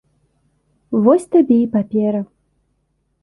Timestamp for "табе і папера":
1.35-2.21